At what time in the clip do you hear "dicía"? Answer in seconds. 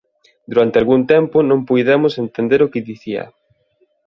2.91-3.23